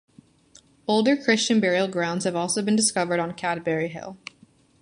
[0.87, 4.17] Older Christian burial grounds have also been discovered on Cadbury Hill.